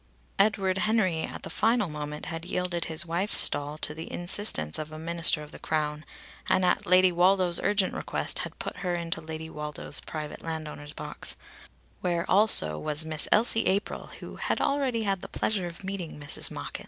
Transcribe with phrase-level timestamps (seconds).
[0.39, 4.91] Edward Henry at the final moment had yielded his wife's stall to the instances of
[4.91, 6.05] a Minister of the Crown,
[6.49, 11.35] and at Lady Woldo's urgent request had put her into Lady Woldo's private landowner's box,
[11.99, 16.49] where also was Miss Elsie April who "had already had the pleasure of meeting Mrs.
[16.49, 16.79] Machin."